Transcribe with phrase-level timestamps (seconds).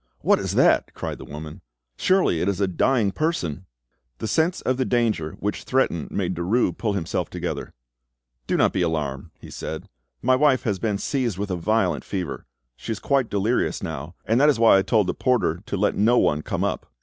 [0.21, 1.61] "What is that?" cried the woman.
[1.95, 3.67] "Surely it is a dying person!"
[4.17, 7.71] The sense of the danger which threatened made Derues pull himself together.
[8.47, 9.87] "Do not be alarmed," he said.
[10.23, 14.41] "My wife has been seized with a violent fever; she is quite delirious now, and
[14.41, 16.91] that is why I told the porter to let no one come up."